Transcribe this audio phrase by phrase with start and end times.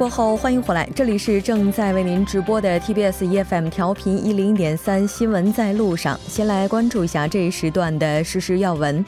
[0.00, 6.18] 过后，欢迎回来，这里是正在为您直播的 TBS EFM 调频一零点三新闻在路上。
[6.26, 9.04] 先来关注一下这一时段的实时要闻。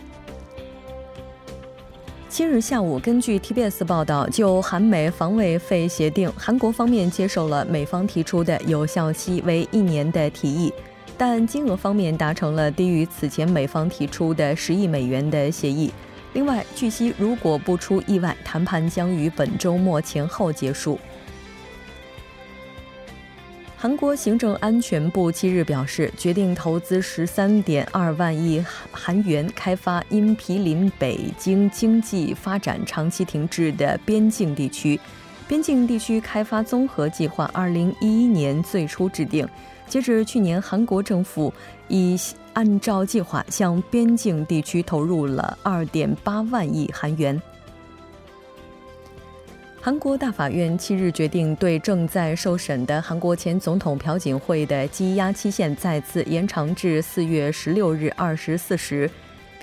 [2.29, 10.71] 今日下午，根据 TBS 报道，就韩美防卫费协定，韩国方面接受了美方提出的有效期为一年的提议，
[11.17, 15.91] 但金额方面达成了低于此前美方提出的十亿美元的协议。
[16.35, 20.99] 另外，据悉，如果不出意外，谈判将于本周末前后结束。
[23.77, 34.99] 韩国行政安全部七日表示，决定投资十三点二万亿韩元开发因毗邻北京经济发展长期停滞的边境地区。
[35.49, 39.47] 边境地区开发综合计划二零一一年最初制定，
[39.87, 41.53] 截至去年，韩国政府
[41.89, 42.17] 已。
[42.55, 47.41] 按照计划，向边境地区投入了二点八万亿韩元。
[49.81, 59.11] 韩国大法院七日决定对正在受审的韩国前总统朴槿惠的羁押期限再次延长至四月十六日二十四时。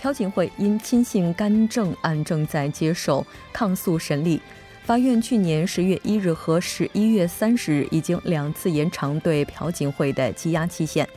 [0.02, 4.42] 朴槿惠因亲信干政案正在接受抗诉审理，
[4.84, 11.08] 法院去年十月一日和十一月三十日已经两次延长对朴槿惠的羁押期限。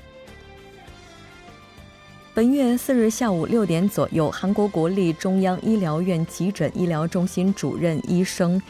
[2.35, 8.61] 本月四日下午六点左右，韩国国立中央医疗院急诊医疗中心主任医生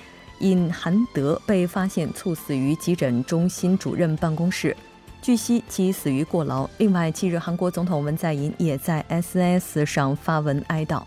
[0.41, 4.77] 尹韩德被发现猝死于急诊中心主任办公室。
[5.23, 6.69] 据悉，其死于过劳。
[6.79, 11.01] 另外，近日韩国总统文在寅也在 SNS 上发文哀悼。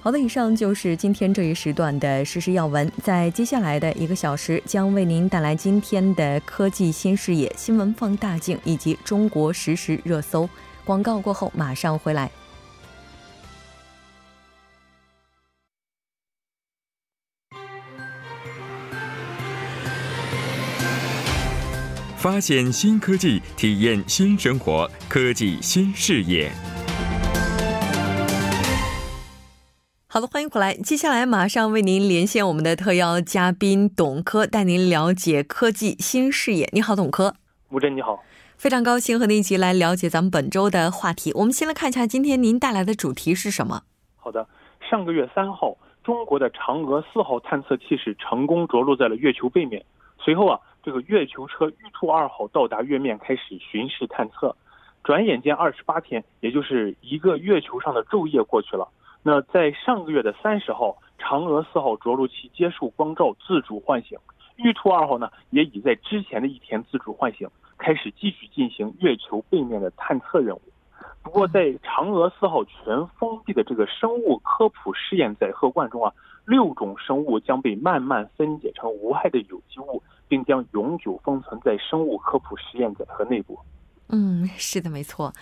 [0.00, 2.90] 好的，以上就是今天这一时段的实时要闻。
[3.02, 10.48] 在接下来的一个小时，将为您带来今天的科技新视野、新闻放大镜以及中国实时热搜。
[10.88, 12.30] 广告过后马上回来。
[22.16, 26.50] 发现新科技，体验新生活，科技新视野。
[30.06, 30.74] 好的，欢迎回来。
[30.74, 36.66] 接下来马上为您连线我们的特邀嘉宾董科，带您了解科技新视野。
[36.72, 37.34] 你好，董科。
[37.68, 38.24] 吴真，你好。
[38.58, 41.30] 非常高兴和您一起来了解咱们本周的话题。
[41.34, 43.82] 我们先来看一下今天您带来的主题是什么？
[44.16, 44.44] 好的，
[44.80, 49.80] 上个月三号，中国的嫦娥四号探测器是成功着陆在了月球背面。
[50.18, 54.56] 随后啊，这个月球车玉兔二号到达月面开始巡视探测。
[55.04, 58.88] 转眼间二十八天，也就是一个月球上的昼夜过去了。
[59.22, 64.18] 那在上个月的三十号，嫦娥四号着陆器接受光照自主唤醒，
[64.56, 67.48] 玉兔二号呢也已在之前的一天自主唤醒。
[67.78, 70.62] 开始继续进行月球背面的探测任务。
[71.22, 76.12] 不过，在嫦娥四号全封闭的这个生物科普试验载荷罐中啊，
[76.46, 83.58] 六种生物将被慢慢分解成无害的有机物，并将永久封存在生物科普实验载荷内部。
[84.08, 85.32] 嗯，是的，没错。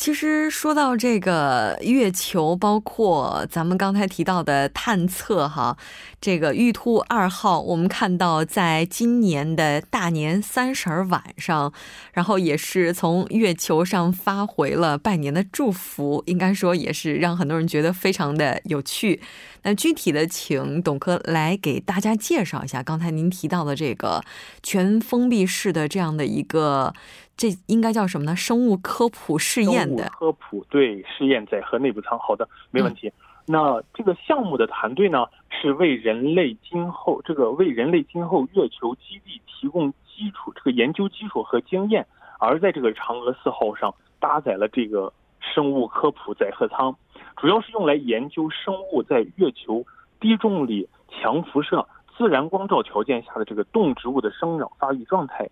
[0.00, 5.76] 其实说到这个月球，包括咱们刚才提到的探测哈，
[6.22, 11.70] 这个玉兔二号，我们看到在今年的大年三十儿晚上，
[12.14, 19.20] 然后也是从月球上发回了拜年的祝福，应该说也是让很多人觉得非常的有趣。
[19.64, 24.24] 那具体的，请董科来给大家介绍一下刚才您提到的这个
[24.62, 26.94] 全封闭式的这样的一个。
[27.40, 28.36] 这应该叫什么呢？
[28.36, 32.18] 生物科普试验的科普对试验载荷内部舱。
[32.18, 33.10] 好的，没问题。
[33.46, 42.06] 那这个项目的团队呢，是为人类今后这个为人类今后月球基地提供基础这个研究基础和经验，
[42.38, 46.94] 而在这个嫦娥四号上搭载了这个生物科普载荷舱，
[47.38, 49.82] 主要是用来研究生物在月球
[50.20, 51.88] 低重力、强辐射、
[52.18, 55.48] 自然光照条件下的这个动植物的生长发育状态。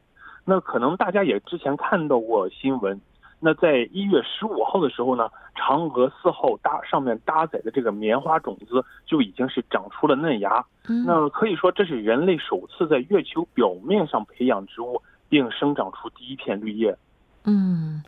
[0.50, 2.98] 那可能大家也之前看到过新闻，
[3.38, 10.64] 那在一月十五号的时候呢，嫦娥四号搭上面搭载的这个棉花种子就已经是长出了嫩芽。
[11.04, 16.96] 那可以说这是人类首次在月球表面上培养植物并生长出第一片绿叶。
[17.44, 18.02] 嗯。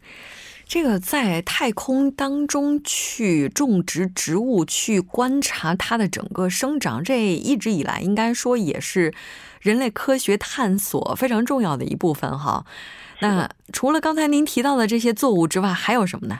[0.70, 9.12] 这个在太空当中去种植植物，去观察它的整个生长，这一直以来应该说也是
[9.60, 12.64] 人类科学探索非常重要的一部分哈。
[13.20, 16.38] 那除了刚才您提到的这些作物之外，还有什么呢？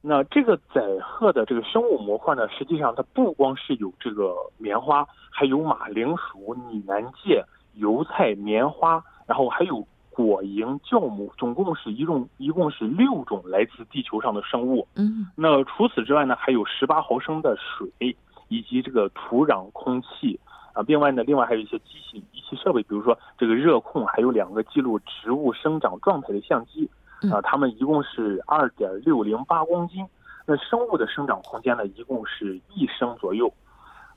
[0.00, 7.44] 那这个载荷的这个生物模块呢，实际上它不光是有这个棉花，还有马铃薯、拟南芥、
[7.74, 9.86] 油菜、棉花，然后还有。
[10.16, 14.88] 果蝇、酵母，总共是一种一共是六种来自地球上的生物。
[14.94, 18.16] 嗯，那除此之外呢，还有十八毫升的水，
[18.48, 20.40] 以及这个土壤、空气，
[20.72, 20.82] 啊。
[20.86, 26.88] 另外呢，另外还有一些机器仪器设备，比如说这个热控，还有两个记录植物生长状态的相机，
[27.30, 30.02] 啊，它们一共是二点六零八公斤。
[30.46, 33.52] 那生物的生长空间呢，一共是一升左右。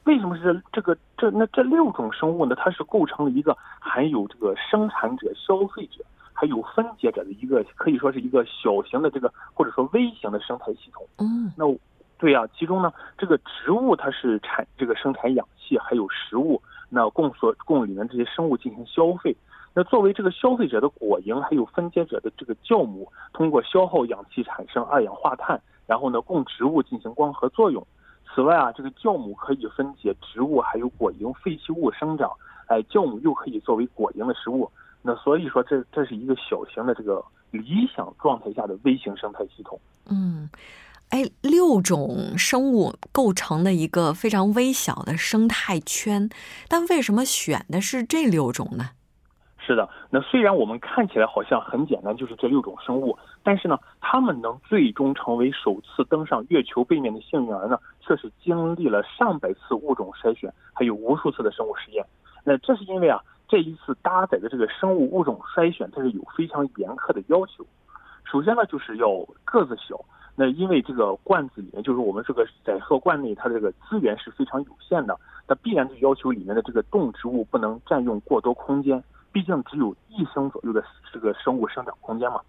[0.06, 2.56] 为什么是这个这那这六种生物呢？
[2.56, 6.04] 它是构成了一个含有这个生产者、消费者。
[6.32, 11.06] 还有分解者的一个，可以说是一个小型的这个或者说微型的生态系统。
[11.18, 11.66] 嗯，那
[12.18, 19.36] 对呀，其中呢，这个植物它是产这个生产氧气，还有食物，那供所供里面这些生物进行消费。
[19.74, 27.86] 那作为这个消费者的果蝇，还有分解者的这个酵母，通过消耗氧气产生二氧化碳，然后呢供植物进行光合作用。
[28.34, 32.32] 此外啊，这个酵母可以分解植物还有果蝇废弃物生长，
[32.68, 34.70] 哎，酵母又可以作为果蝇的食物。
[35.02, 39.80] 那所以说，这这是一个小型的这个理想状态下的微型生态系统。
[40.10, 40.50] 嗯，
[41.10, 46.30] 哎，六种生物构成的一个非常微小的生态圈，
[46.68, 48.90] 但为什么选的是这六种呢？
[49.58, 57.78] 是的，那虽然我们看起来好像很简单，就是这六种生物，但是呢，它们能最终成为首次登上月球背面的幸运儿呢，
[58.10, 62.04] 这是经历了上百次物种筛选，还有无数次的生物实验。
[62.44, 63.22] 那这是因为啊。
[63.52, 67.66] 这一次搭载的这个生物物种筛选，它是有非常严苛的要求。
[68.24, 69.08] 首先呢，就是要
[69.44, 70.00] 个子小。
[70.36, 75.18] 那因为这个罐子里面，就是我们这个载荷罐内，它这个资源是非常有限的，
[75.48, 79.04] 它必然就要求里面的这个动植物不能占用过多空间。
[79.32, 82.40] 毕竟只有一升左右的这个生物生长空间嘛。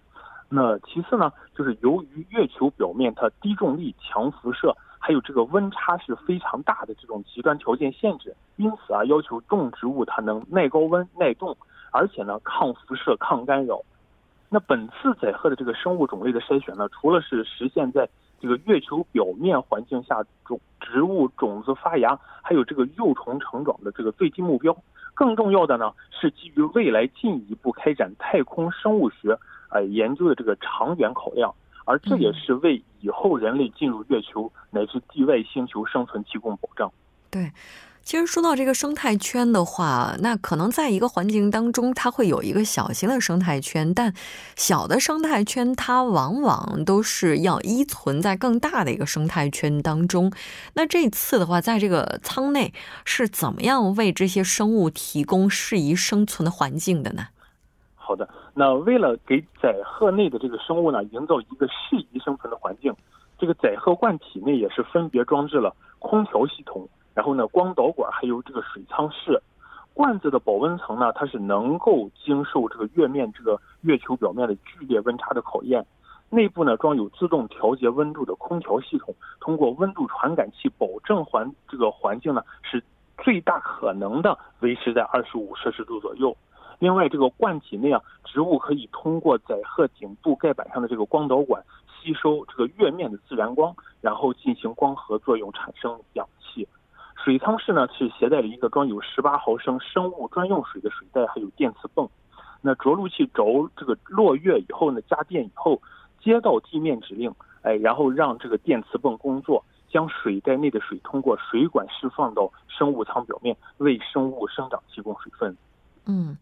[0.51, 4.77] 那其次呢，就是由于月球表面它低重力、强辐射。
[5.03, 11.57] 还有这个温差是非常大的这种极端条件限制，因此啊，要求动植物它能耐高温、耐冻，
[11.91, 13.81] 而且呢抗辐射、抗干扰。
[14.51, 18.09] 那本次载荷的这个生物种类的筛选呢，除了是实现在
[18.39, 24.77] 这个月球表面环境下种植物种子发芽，还有这个幼虫成长的这个最低目标，
[25.15, 29.39] 更重要的呢是基于未来进一步开展太空生物学
[29.71, 31.55] 呃研究的这个长远考量。
[31.85, 36.93] 而这也是为以后人类进入月球乃至地外星球生存提供保障。
[37.31, 37.53] 对，
[38.03, 44.13] 其实说到这个生态圈的话，那可能在一个环境当中，它会有一个小型的生态圈，但
[44.57, 50.33] 小的生态圈它往往都是要依存在更大的一个生态圈当中。
[50.75, 52.75] 那这次的话，在这个舱内
[53.05, 57.29] 是怎么样为这些生物提供适宜生存的环境的呢？
[58.11, 62.93] 好的，那为了给载荷内的这个生物呢，营造一个适宜生存的环境，
[63.39, 69.41] 这个载荷罐体内也是分别装置了空调系统，然后呢，光导管，还有这个水舱室。
[69.95, 75.87] 罐子的保温层呢，它是能够经受这个月面这个月球表面的剧烈温差的考验。
[76.31, 82.83] 内部呢，装有自动调节温度的空调系统，通过温度传感器保证环这个环境呢，是
[83.23, 86.37] 最大可能的维持在二十五摄氏度左右。
[86.81, 91.63] 另外，这个罐体内啊，植物可以通过载荷顶部盖板上的这个光导管
[92.03, 96.67] 吸收这个月面的自然光，然后进行光合作用产生氧气。
[97.23, 102.09] 水舱室呢是携带了一个装有十八毫升生物专用水的水袋，还有电磁泵。
[102.63, 105.79] 那着陆器着这个落月以后呢，加电以后，
[106.19, 115.55] 接到地面指令，哎，然后让这个电磁泵工作，将水袋内的水通过水管释放到生物舱表面，为生物生长提供水分。
[116.07, 116.37] 嗯。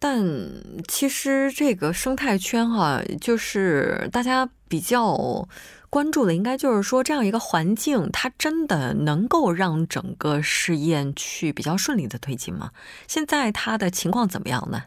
[0.00, 0.24] 但
[0.86, 5.48] 其实这个生态圈哈，就是大家比较
[5.90, 12.70] 关注的，应该就是说这样一个环境，它真的能够让整个试验去比较顺利的推进吗？
[13.08, 14.84] 现在它的情况怎么样呢？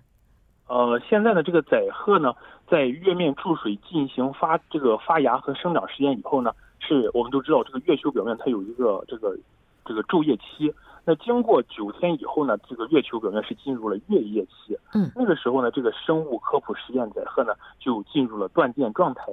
[0.68, 2.34] 呃，现在呢，这个载荷呢，
[2.70, 9.38] 在月面注水进行发这个发芽和生长实验以后呢，是我们都知道这个月球表面它有一个这个
[9.86, 10.74] 这个昼夜期。
[11.04, 14.78] 那经过九天以后呢，这个月球表面是进入了月夜期。
[14.94, 19.24] 嗯，那个时候呢，这个生物科普实验载荷呢就进入了断电状态。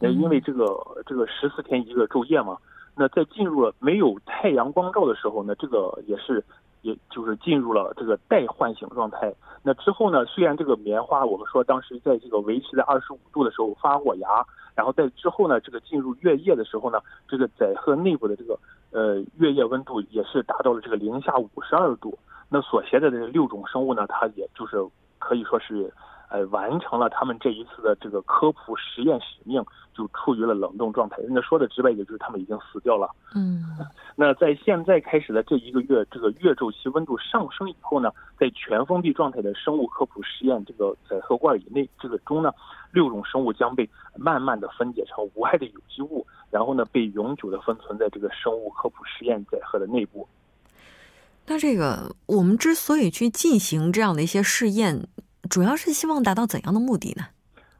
[0.00, 0.76] 呃，因为这个
[1.06, 2.58] 这个十四天一个昼夜嘛，
[2.94, 6.44] 那在进入了没有太阳光照的时候呢，这个也是
[6.82, 9.32] 也就是进入了这个待唤醒状态。
[9.62, 18.58] 那之后呢，虽然这个棉花我们说当时在这个维持在二十五度的时候发过芽，然后在之后呢，这个进入月夜的时候呢，这个载荷内部的这个。
[18.94, 22.16] 呃，月夜温度也是达到了这个零下五十二度。
[22.48, 24.76] 那所携带的这六种生物呢，它也就是
[25.18, 25.92] 可以说是，
[26.28, 29.64] 呃，完成了他们这一次的这个科普实验使命，
[29.94, 31.18] 就处于了冷冻状态。
[31.28, 33.08] 那说的直白一点，就是他们已经死掉了。
[33.34, 33.64] 嗯。
[34.16, 42.52] 那在现在开始的这一个月，这个月周期温度上升以后呢，在全封闭状态的生物科普实验这个载荷罐以内，这个中呢，
[42.92, 46.26] 六种生物将被慢慢的分解成无害的有机物。
[46.50, 50.26] 然后呢，被永久的封存在这个生物科普实验载荷的内部。
[51.46, 55.08] 那这个我们之所以去进行这样的一些试验，
[55.48, 57.24] 主要是希望达到怎样的目的呢？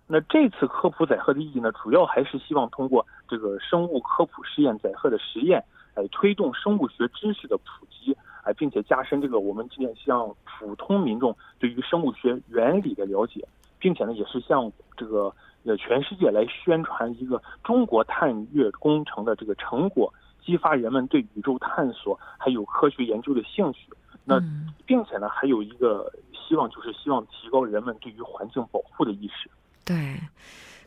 [0.07, 13.47] 那这次科普载荷的意义呢，主要还是希望通过这个生物科普试验载荷的实验，来推动生物学知识的普及，哎，并且加深这个我们今天向普通民众对于生物学原理的了解，
[13.79, 20.13] 并且呢，也是向这个呃全世界来宣传一个中国探月工程的这个成果，
[20.45, 23.89] 激发人们对宇宙探索还有科学研究的兴趣。
[24.25, 24.43] 那
[24.87, 29.51] 并且呢，还有一个希望就是希望提高人们对于环境保护的意识。
[29.85, 30.19] 对，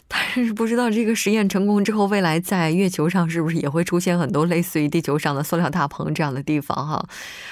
[0.10, 7.06] 但是不知道这个实验成功之后，未来在月球上是不是也会出现很多类似于地球上的塑料大棚这样的地方哈？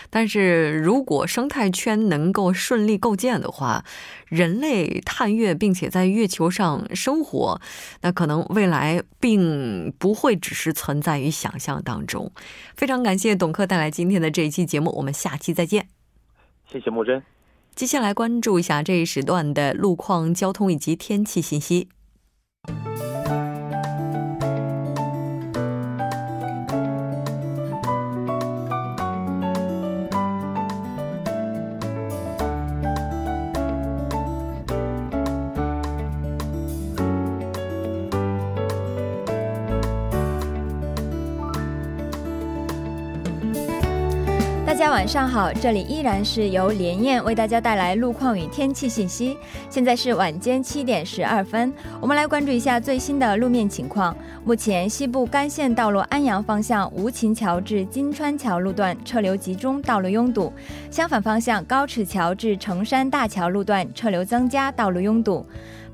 [0.09, 3.83] 但是如果生态圈能够顺利构建的话，
[4.27, 7.59] 人类探月并且在月球上生活，
[8.01, 12.31] 那可能未来并不会只是存在于想象当中。
[12.77, 15.89] 非常感谢董克带来今天的这一期节目，我们下期再见。
[16.71, 17.21] 谢谢木真。
[17.75, 21.89] 接下来关注一下这一时段的路况、交通以及天气信息。
[44.95, 49.37] 晚上好，这里依然是由连燕为大家带来路况与天气信息。
[49.69, 54.15] 现在是晚间七点十二分，我们来关注一下最新的路面情况。
[54.45, 60.49] 目前西部干线道路安阳方向吴琴桥至金川桥路段车流集中，道路拥堵；
[60.89, 65.45] 相反方向高尺桥至成山大桥路段车流增加，道路拥堵。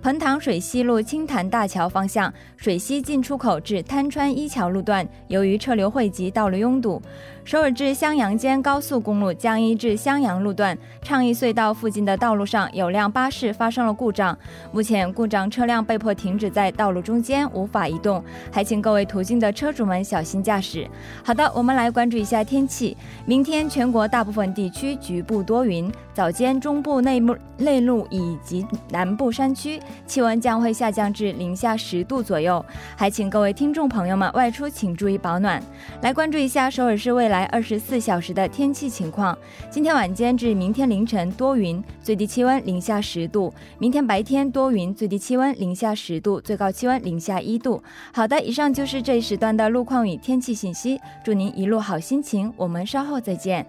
[0.03, 6.99] 彭塘水西路青潭大桥方向水西进出口至滩川一桥路段，由于车流汇集，道路拥堵。
[7.43, 14.37] 首尔至襄阳间高速公路江一至襄阳路段倡议隧道附近的道路上有辆巴士发生了故障，
[14.71, 20.87] 目前故障车辆被迫停止在道路中间，无法移动，还请各位途经的车主们小心驾驶。
[21.25, 22.95] 好的，我们来关注一下天气。
[23.25, 32.63] 明天全国大部分地区局部多云，早间中部内陆内陆以及南部山区气温将会下降至零下十度左右，
[32.95, 35.61] 还请各位听众朋友们外出请注意保暖。
[36.01, 39.35] 来关注一下首尔市未来二十四小时的天气情况。
[39.69, 47.81] 今天晚间至明天凌晨多云，最低气温零下十度；明天白天多云，最低气温零下十度，最高气温零下一度。
[48.13, 50.99] 好的，以上就是这一时段的路况与天气信息。
[51.23, 53.65] 祝您一路好心情，我们稍后再见。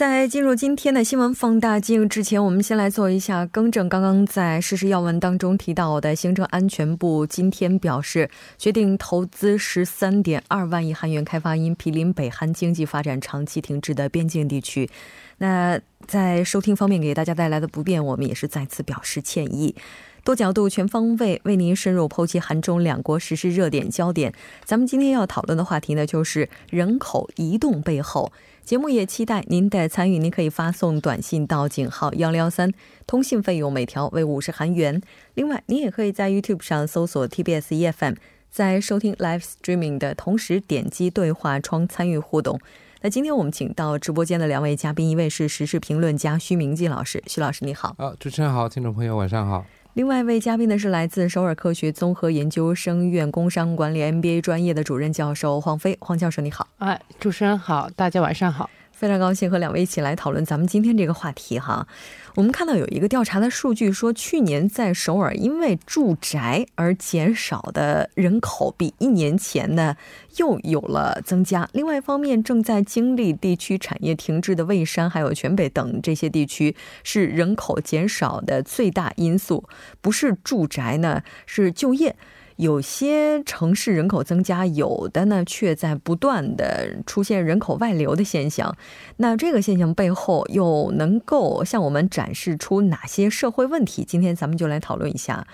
[0.00, 3.86] 在进入今天的新闻放大镜之前，我们先来做一下更正。
[3.86, 14.88] 刚刚在事实要闻当中提到的，行政安全部今天表示，决定投资十三点二万亿韩元开发因毗邻北韩经济发展长期停滞的边境地区。
[15.36, 19.74] 那在收听方面给大家带来的不便，我们也是再次表示歉意。
[20.22, 24.32] 多角度、全方位为您深入剖析韩中两国实施热点焦点。
[24.64, 28.32] 咱们今天要讨论的话题呢，就是人口移动背后。
[28.62, 32.72] 节目也期待您的参与，您可以发送短信到井号幺幺三，
[33.06, 35.00] 通信费用每条为五十韩元。
[35.34, 38.14] 另外，您也可以在 YouTube 上搜索 TBS EFM，
[38.50, 42.60] 在收听 Live Streaming 的同时点击对话窗参与互动。
[43.00, 47.94] 那今天我们请到直播间的两位嘉宾，一位是时事评论家徐明季老师，徐老师你好。
[47.98, 49.64] 啊，主持人好，听众朋友晚上好。
[49.94, 56.68] 另外一位嘉宾呢是来自首尔科学综合研究生院工商管理 MBA 专业的主任教授黄飞，黄教授你好。
[56.78, 58.70] 哎，主持人好，大家晚上好。
[59.00, 61.88] 非常高兴和两位一起来讨论咱们今天这个话题哈。
[62.34, 69.96] 我们看到有一个调查的数据说，去年在首尔因为住宅而减少的人口比一年前呢
[70.36, 71.66] 又有了增加。
[71.72, 79.64] 另外一方面，正在经历地区产业停滞的蔚山还有全北等这些地区是人口减少的最大因素，
[80.02, 82.14] 不是住宅呢，是就业。
[82.60, 88.76] 有些城市人口增加，有的呢却在不断的出现人口外流的现象。
[89.16, 94.04] 那这个现象背后又能够向我们展示出哪些社会问题？
[94.04, 95.46] 今天咱们就来讨论一下。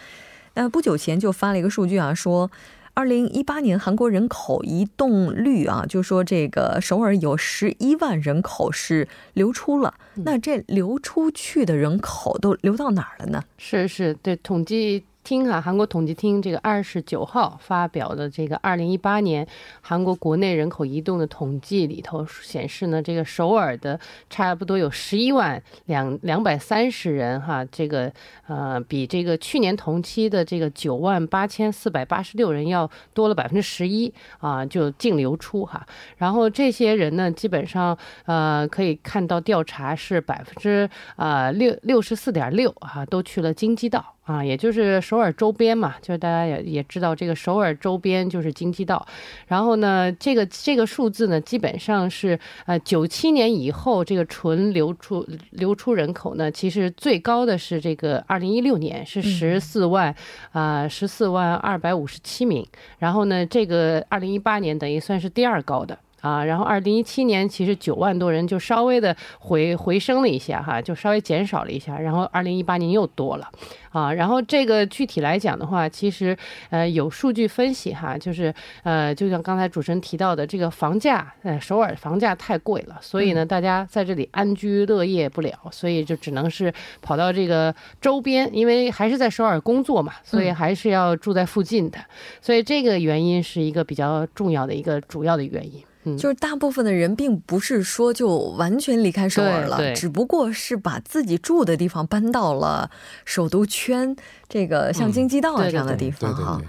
[0.54, 2.50] 那不久前就发了一个数据啊，说
[2.94, 9.94] 二零一八年韩国人口移动率啊，就说这个首尔有十一万人口是流出了。
[10.14, 13.44] 那这流出去的人口都流到哪儿了呢？
[13.58, 15.04] 是是，对统计。
[15.26, 19.44] 厅哈，韩国统计厅这个二十九号发表的这个二零一八年
[19.80, 23.98] 韩国国内人口移动的统计里头显示呢，这个首尔的
[24.30, 28.12] 差不多有十一万两两百三十人哈，这个
[28.46, 35.84] 呃比这个去年同期的这个九万八千四百八十六人要多了百分之十一啊，就净流出哈。
[36.18, 44.15] 然后这些人呢，基本上呃可以看到调查是百分之啊六六十四点六啊，都去了京畿道。
[44.26, 49.06] 啊，也就是首尔周边嘛，就是大家也也知道，这个首尔周边就是京畿道。
[49.46, 60.12] 然后呢，这个这个数字呢，基本上是呃九七年以后这个纯流出流出人口呢，其实最高的是这个二零一六年是十四万
[60.50, 62.66] 啊十四万二百五十七名。
[62.98, 65.96] 然后呢，这个二零一八年等于算是第二高的。
[66.20, 73.48] 啊，然后二零一七年其实九万多人就稍微的回回升了一下哈，就稍微减少了一下，然后二零一八年又多了，
[73.90, 76.36] 啊，然后这个具体来讲的话，其实
[76.70, 91.98] 呃有数据分析哈，就是呃就像刚才主持人提到的，这个房价，呃首尔房价太贵了，所以呢大家在这里安居乐业不了，所以就只能是跑到这个周边，因为还是在首尔工作嘛，所以还是要住在附近的，
[92.40, 95.82] 所以这个原因是一个比较重要的一个主要的原因。
[96.16, 102.90] 就是大部分的人并不是说就完全离开首尔了，只不过是把自己住的地方搬到了
[103.24, 104.14] 首都圈，
[104.48, 106.60] 这个像京畿道啊这样的地方哈。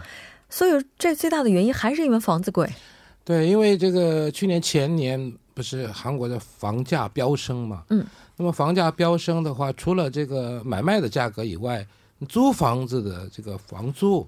[0.49, 2.67] 所以这最大的原因还是因为房子贵。
[3.23, 8.05] 对，因为这个去年前年不是韩国的房价飙升嘛，嗯，
[8.37, 11.85] 那么房价飙升的话，除了这个买卖的价格以外，
[12.29, 14.27] 租房子的这个房租。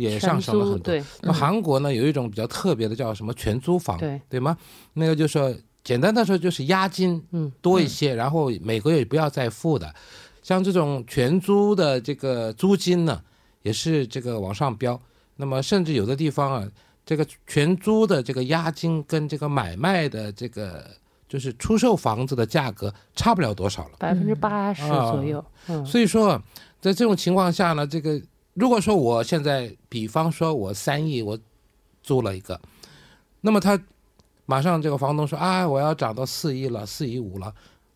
[0.00, 0.94] 也上升了很多。
[1.20, 4.56] 那韩国呢，有一种比较特别的，叫什么全租房，对吗？
[4.94, 5.54] 那个就说
[5.84, 9.94] 简单的说，就是押金嗯多一些，然后每个月不要再付的。
[10.42, 13.20] 像这种全租的这个租金呢，
[13.62, 14.98] 也是这个往上飙。
[15.36, 16.68] 那么甚至有的地方啊，
[17.04, 20.86] 这个全租的这个押金跟这个买卖的这个
[21.28, 25.44] 就是出售房子的价格差不了多少了，百分之八十左右。
[25.68, 26.42] 嗯，所以说
[26.80, 28.20] 在这种情况下呢，这个。
[28.60, 31.38] 如果说我现在，比方说我三亿我
[32.02, 32.60] 租了一个，
[33.40, 33.80] 那么他
[34.44, 37.54] 马上这个房东说啊，我要涨到四亿了，四亿五了，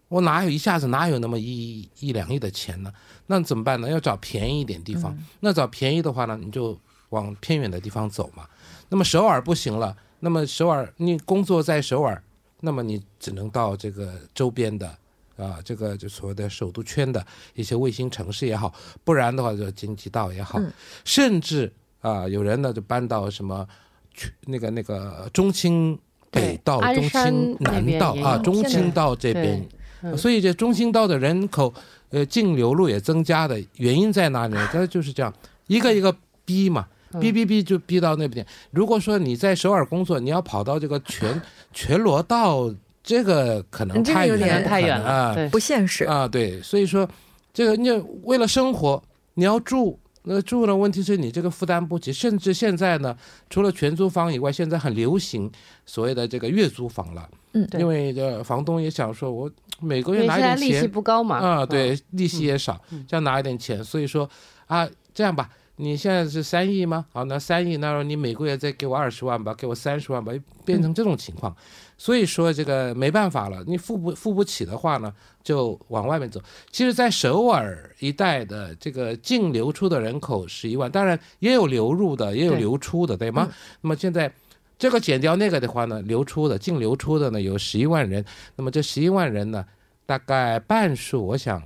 [0.08, 2.90] 我哪有一下子哪有那么一一两亿的钱呢？
[3.26, 3.90] 那怎么办呢？
[3.90, 5.14] 要找便宜一点地方。
[5.40, 6.74] 那找便宜的话呢，你就
[7.10, 8.48] 往偏远的地方走嘛。
[8.88, 12.22] 那么首尔不行了，那么首尔你工作在首尔，
[12.60, 14.96] 那么你只能到这个周边的。
[15.36, 20.60] 啊，这个就所谓的首都圈的一些卫星城市也好，不然的话就京畿道也好，
[21.04, 23.66] 甚至啊，有人呢就搬到什么
[24.12, 25.98] 去那个那个中青
[26.30, 29.68] 北道、中青南道啊，中青道这边，
[30.16, 31.74] 所以这中青道的人口
[32.10, 34.68] 呃净流入也增加的原因在哪里呢？
[34.72, 35.34] 它就是这样
[35.66, 36.86] 一个一个逼嘛，
[37.20, 38.46] 逼逼逼就逼到那边。
[38.70, 41.42] 如果说你在首尔工作，你要跑到这个全
[41.72, 42.72] 全罗道。
[43.04, 46.26] 这个可能太远太远了，不现实啊。
[46.26, 47.06] 对，所以说，
[47.52, 47.90] 这个你
[48.22, 49.00] 为了生活，
[49.34, 50.74] 你要住，那住呢？
[50.74, 52.10] 问题是你这个负担不起。
[52.10, 53.14] 甚至现在呢，
[53.50, 55.52] 除了全租房以外，现在很流行
[55.84, 57.28] 所谓的这个月租房了。
[57.52, 61.36] 嗯，因为这房东也想说，我每个月拿一点钱，利息不高嘛。
[61.36, 63.84] 啊，对，利息也少，想拿一点钱。
[63.84, 64.26] 所以说
[64.66, 67.04] 啊，这样吧，你现在是三亿吗？
[67.12, 70.32] 好，那三亿，那你每个月再给我二十万吧，给我三十万吧，
[70.64, 71.54] 变成这种情况。
[71.98, 76.40] 所以说这个没办法了，你付不付不起的话呢，就往外面走。
[76.70, 83.48] 其实，在首尔一带的这个净流出的人口十一万，当然也有流入的，也有流出的，对吗？
[83.80, 84.32] 那么现在
[84.78, 88.24] 这个减掉那个的话呢，流出的净流出的呢有十一万人。
[88.54, 89.64] 那么这十一万人呢，
[90.06, 91.60] 大概半数，我想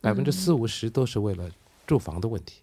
[0.00, 1.48] 百分之四五十都是为了
[1.86, 2.56] 住房的问题。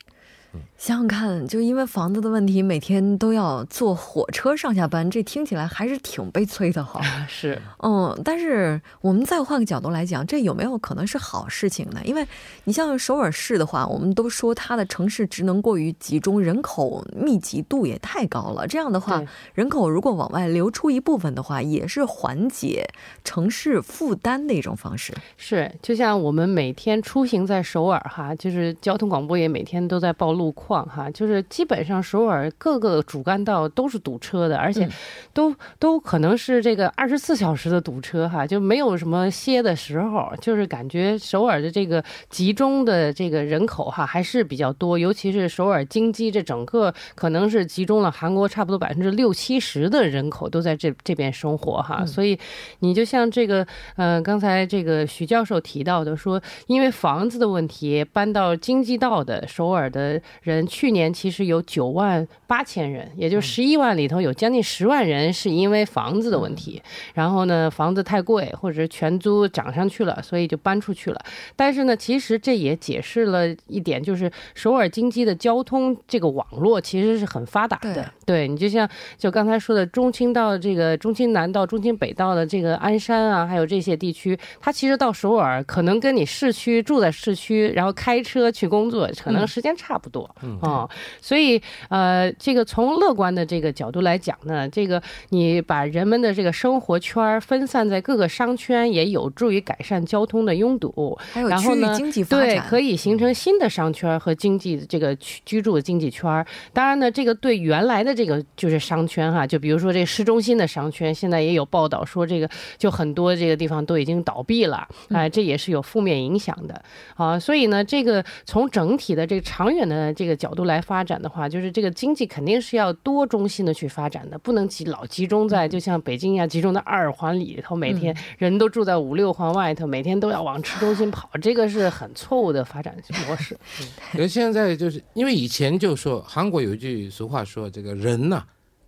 [0.78, 7.02] 想想看，就因为房子的问题，每天都要坐火车上下班，这听起来还是挺悲催的哈。
[7.28, 12.00] 是，嗯，但是我们再换个角度来讲，这有没有可能是好事情呢？
[12.06, 12.26] 因为
[12.64, 18.66] 你像首尔市的话，我们都说它的城市职能过于集中，人口密集度也太高了。
[18.66, 19.22] 这样的话，
[19.54, 22.88] 人口如果往外流出一部分的话，也是缓解
[23.26, 25.14] 城市负担的一种方式。
[25.36, 30.39] 是，就像我们每天出行在首尔哈，就是交通广播也每天都在报。
[30.40, 34.92] 路况哈，就是基本上首尔各个主干道都是堵车的，而且嗯。
[35.32, 52.38] 都、都可能是这个二十四小时的堵车哈，就没有什么歇的时候，就是感觉首尔的这个集中的这个人口哈还是比较多，尤其是首尔京畿这整个可能是集中了韩国差不多百分之六七十的人口都在这这边生活哈，所以
[52.80, 66.82] 你就像这个呃刚才这个徐教授提到的说，因为房子的问题搬到京畿道的首尔的人，去年其实有九万八千人，也就十一万里头有将近十万人是因为房子的问题，
[67.14, 71.22] 然后呢房子太贵或者是全租涨上去了，所以就搬出去了。
[71.56, 78.12] 但是呢，其实这也解释了一点，就是首尔经济的交通这个网络其实是很发达的。
[78.26, 78.88] 对你就像
[79.18, 90.19] 就刚才说的中青道这个中青南道、中青北道的这个鞍山啊，还有这些地区，它其实到首尔可能跟你市区住在市区，然后开车去工作，可能时间差不多。
[90.42, 90.90] 嗯哦，
[91.22, 101.18] 所以呃，这个从乐观的这个角度来讲呢，这个你把人们的这个生活圈儿分散在各个商圈，也有助于改善交通的拥堵。
[101.32, 106.46] 还有区域经济发对，展，可以形成新的商圈和经济这个居住的经济圈。
[106.74, 116.82] 当然呢，这个对原来的这个就是商圈哈，就比如说这市中心的商圈，现在也有报道说这个就很多这个地方都已经倒闭了，啊、这也是有负面影响的
[117.16, 117.38] 啊。
[117.40, 132.96] 所以呢，这个从整体的这个长远的这个角度来发展的话，就是这个经济肯定是要多中心的去发展的，不能集老集中在就像北京一样集中在二环里头，每天人都住在五六环外头，每天都要往市中心跑，这个是很错误的发展
[133.28, 133.58] 模式。
[134.12, 138.44] 可是现在就是因为以前就说韩国有一句俗话说，这个人呐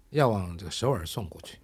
[0.09, 1.57] 要往这个首尔送过去，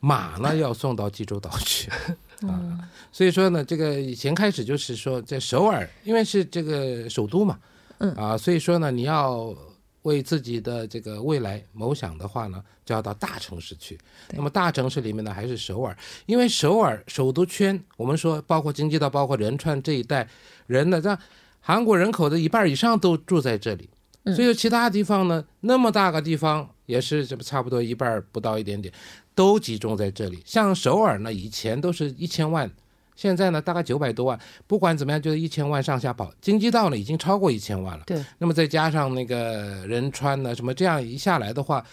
[0.00, 1.90] 马呢要送到济州岛去
[2.48, 2.88] 啊。
[3.12, 7.58] 所以说呢，这个以前开始就是说在首尔，因为是这个首都嘛，
[7.98, 9.54] 嗯啊，所以说呢，你要
[10.02, 13.98] 为自己的这个未来谋想的话呢，就要到大城市去。
[14.30, 20.28] 那么大城市里面呢，还是首尔，因为首尔首都圈，我们说包括京畿道，包括仁川这一带
[20.66, 21.16] 人呢，让
[21.60, 23.88] 韩国人口的一半以上都住在这里。
[24.24, 28.94] 嗯所以其他地方呢，那么大个地方也是这不差不多一半儿不到一点点，
[29.34, 30.40] 都集中在这里。
[30.44, 32.70] 像首尔呢，以前都是一千万，
[33.14, 36.32] 现在呢大概九百多万，不管怎么样就是一千万上下跑。
[36.40, 38.24] 京畿道呢已经超过一千万了，对。
[38.38, 41.84] 那么再加上那个仁川呢，什么这样一下来的话，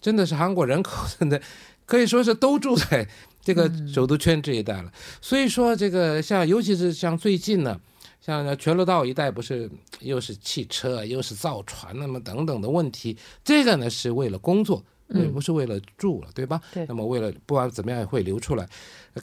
[0.00, 1.40] 真的是韩国人口真的
[1.84, 3.06] 可以说是都住在
[3.42, 4.92] 这个首都圈这一带了。
[5.20, 7.80] 所以说这个像尤其是像最近呢。
[8.22, 9.68] 像全罗道一带不是
[10.00, 16.60] 又是汽车又是造船，那么等等的问题，这个呢是为了工作，也不是为了住了，对吧？
[16.72, 16.86] 对。
[16.86, 18.68] 那么为了不管怎么样也会流出来，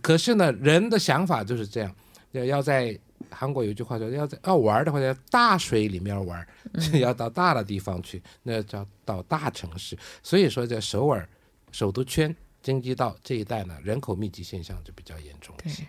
[0.02, 1.96] 可是呢，人的想法就是这样，
[2.32, 2.98] 要要在
[3.30, 6.46] 韩国有一句话叫，要在要玩的话，在大水里面玩，
[7.00, 9.98] 要到大的地方去，那叫到大城市。
[10.22, 11.28] 所以说，在首尔
[11.72, 15.84] 首都圈、京畿道这一带呢，人口密集现象就比较严重一些，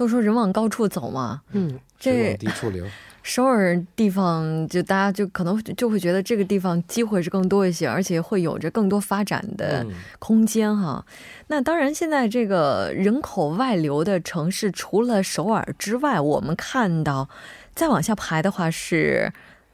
[0.00, 2.86] 都说人往高处走嘛，嗯，这水往低处流。
[3.22, 11.04] 首尔地方就大家就可能就会觉得这个地方机会是更多一些，而且会有着更多发展的嗯空间哈。
[11.48, 17.28] 那当然，现在这个人口外流的城市，除了首尔之外，我们看到
[17.74, 19.30] 再往下排的话是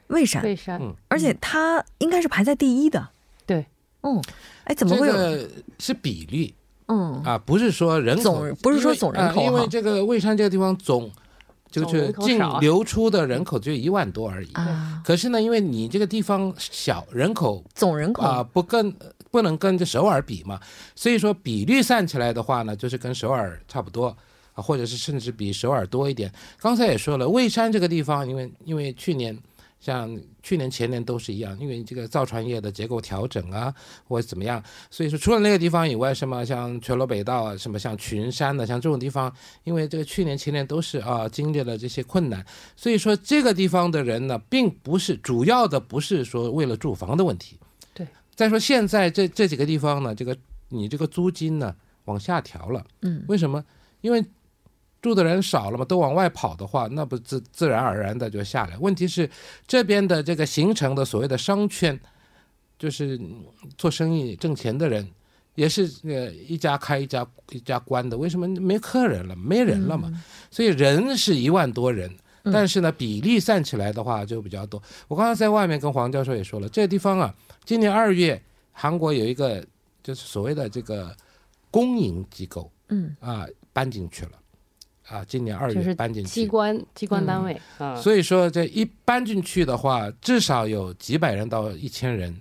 [0.08, 3.10] 蔚山，蔚山，嗯而且它应该是排在第一的。
[3.46, 3.64] 对，
[4.02, 4.20] 嗯，
[4.64, 5.12] 哎，怎么会有？
[5.12, 6.52] 这个是比率
[6.88, 11.10] 嗯，啊，不是说人口总不是说总人口因为啊因为这个蔚山这个地方总
[11.70, 14.52] 就是净流出的人口只有一万多而已。
[14.52, 18.94] 啊，可是呢，因为你这个地方小，人口总人口、啊不跟
[19.30, 20.60] 不能跟这首尔比嘛，
[20.94, 24.16] 所以说比率算起来的话呢，就是跟首尔差不多
[24.54, 26.32] 啊，或者是甚至比首尔多一点。
[26.60, 29.36] 刚才也说了，蔚山这个地方，因为因为去年。
[29.86, 33.72] 像去年前年都是一样，因为这个造船业的结构调整啊，
[34.08, 42.44] 或者怎么样，所以说除了那个地方以外，什么像全罗北道啊，什么像群山的，像这种地方，因为这个去年前年都是啊经历了这些困难，
[42.74, 47.56] 所以说这个地方的人呢，并不是主要的，不是说为了住房的问题。
[47.94, 48.04] 对。
[48.34, 50.36] 再说现在这这几个地方呢，这个
[50.68, 51.72] 你这个租金呢
[52.06, 53.64] 往下调了，嗯，为什么？
[54.00, 54.24] 因为
[55.06, 58.76] 住的人少了嘛，都往外跑的话，那不自自然而然的就下来。
[58.78, 59.30] 问题是
[59.66, 61.98] 这边的这个形成的所谓的商圈，
[62.76, 63.44] 就是嗯
[63.78, 65.08] 做生意挣钱的人，
[65.54, 68.18] 也是呃一家开一家一家关的。
[68.18, 70.10] 为什么没客人了，没人了嘛？
[70.50, 72.10] 所以人是一万多人。
[72.10, 74.80] 嗯但是呢，比例算起来的话就比较多。
[75.08, 78.40] 我刚才在外面跟黄教授也说了，这个地方啊，今年二月
[78.70, 79.66] 韩国有一个
[80.00, 81.12] 就是所谓的这个
[81.72, 84.32] 公营机构，嗯啊搬进去了，
[85.08, 92.36] 啊，今年二月搬进去，机关机关单位啊，所以说这一搬进去的话，至少有几百人到一千人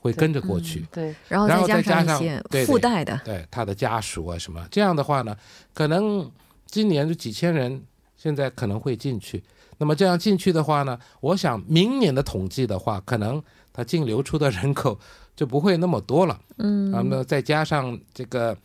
[0.00, 0.86] 会跟着过去。
[0.90, 5.36] 对，然后然后再再加上对附带的，对他的家属啊什么，这样的话呢，
[5.74, 6.30] 可能
[6.64, 7.82] 今年就几千人，
[8.16, 9.42] 现在可能会进去。
[9.78, 13.42] 那么这样进去的话呢，我想明年的统计的话，可能
[13.74, 14.98] 他净流出的人口
[15.36, 16.40] 就不会那么多了。
[16.56, 18.56] 嗯那么再加上这个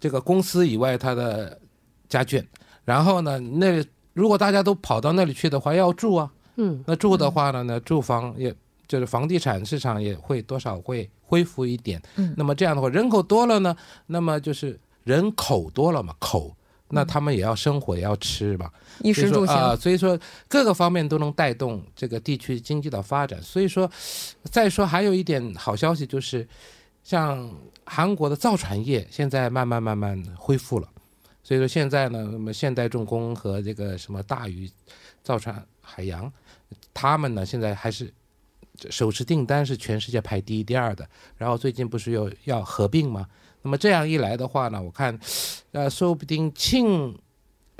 [0.00, 1.56] 这个公司以外他的
[2.10, 2.44] 家眷，
[2.84, 8.54] 然后呢，那如果大家都跑到那里去的话，要住啊，嗯，那住的话呢，那住房也
[8.86, 12.02] 就是房地产市场也会多少会恢复一点。
[12.16, 13.74] 嗯那么这样的话，人口多了呢，
[14.06, 16.54] 那么就是人口多了嘛，口，
[16.88, 18.68] 那他们也要生活，也要吃嘛。
[19.02, 20.18] 衣食住行，啊、所以说
[20.48, 23.40] 各个方面都能带动这个地区经济的发展。
[23.40, 23.88] 所以说，
[24.50, 26.46] 再说还有一点好消息就是，
[27.04, 27.48] 像
[27.86, 30.88] 韩国的造船业现在慢慢慢慢恢复了。
[31.50, 34.70] 所以说现在呢，那么现代重工和这个什么大宇
[35.20, 36.32] 造船海洋，
[36.94, 38.08] 他们呢现在还是
[38.88, 41.04] 手持订单是全世界排第一、第二的。
[41.36, 43.26] 然后最近不是又要合并吗？
[43.62, 45.18] 那么这样一来的话呢，我看，
[45.72, 47.18] 呃，说不定庆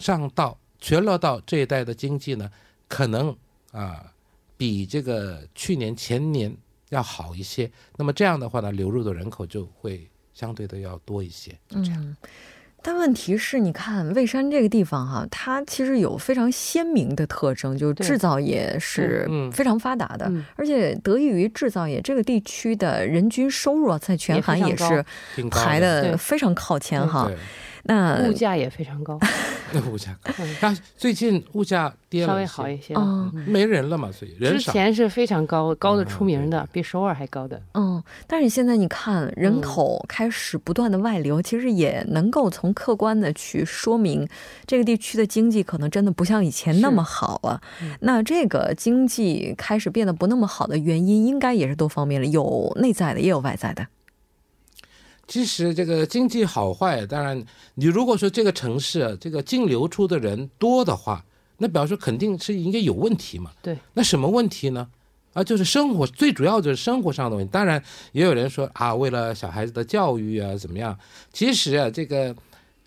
[0.00, 2.50] 尚道、全罗道这一带的经济呢，
[2.88, 3.36] 可能
[3.70, 4.12] 啊、
[4.56, 6.52] 比这个去年前年
[6.88, 7.70] 要好一些。
[7.96, 11.56] 那么这样的话呢，流入的人口就会相对的要多一些。
[11.68, 12.16] 嗯。
[12.82, 19.50] 但问题是，你看蔚山这个地方哈、它其实有非常鲜明的特征，就是制造业是嗯。
[19.52, 20.44] 非常发达的，嗯。
[20.56, 25.04] 而且得益于制造业，这个地区的人均收入啊，在全韩也是
[25.50, 27.26] 排的，非常靠前哈。
[27.26, 27.36] 对，
[27.84, 29.18] 那物价也非常高，
[29.72, 30.56] 那物价高嗯。
[30.60, 32.94] 但最近物价跌了，稍微好一，些
[33.46, 34.72] 没人了嘛，所以人之少。
[34.72, 37.60] 前是非常高，高的出名的比首尔还高的。
[37.74, 44.28] 嗯，但是现在你看，人嗯口开始不断的外流，其实也能够从客观的去说明，
[44.66, 47.60] 这个地区的经济可能真的不像以前那么好了。
[47.82, 53.86] 嗯那这个经济开始变得不那么好的原因，应该也是多方面的，有内在的，也有外在的。
[55.30, 57.40] 其实这个经济好坏，当然
[57.76, 61.24] 你如果说这个城市啊这个净流出的人多的话，
[61.58, 63.52] 那表示肯定是应该有问题嘛。
[63.62, 64.88] 对，那什么问题呢？
[65.32, 67.50] 啊，就是生活最主要就是生活上的问题。
[67.52, 70.98] 当然，也有人说啊，为了小孩子的教育啊，怎么样？
[71.32, 72.34] 其实啊，这个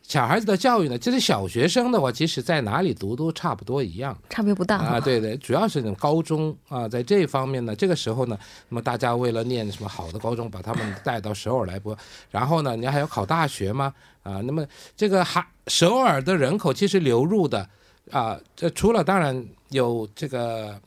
[0.05, 4.15] 小孩子的教育呢，其实小学生的话，其实在哪里读都差不多一样。
[4.29, 4.77] 差别不大。
[4.77, 8.37] 啊，对对，主要是那种高中啊，在这一方面呢，这个时候呢，
[8.67, 11.97] 那么大家为了念什么好的高中，把他们带到首尔来播，
[12.29, 17.67] 然后呢，你还要考大学吗，啊，那么这个还首尔的人口其实流入的
[18.11, 20.79] 啊，这除了当然有这个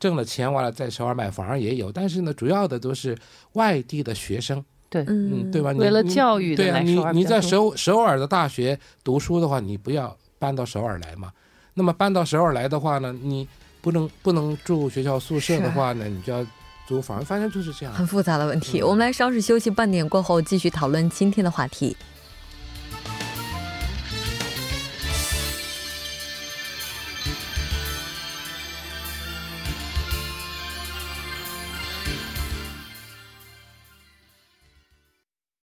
[0.00, 3.16] 挣了钱完了在首尔买房也有，但是呢，主要的都是
[3.52, 5.72] 外地的学生，对，嗯，对吧？
[5.72, 11.32] 你为了教育的对啊，你你在首首尔的大学读书的话，你不要搬到首尔来嘛。
[11.72, 13.48] 那么搬到首尔来的话呢，你
[13.80, 16.46] 不能不能住学校宿舍的话呢，你就要
[16.86, 17.94] 租房，反正就是这样。
[17.94, 18.80] 很复杂的问题。
[18.80, 21.96] 嗯我们来稍事休息，半点过后继续讨论今天的话题。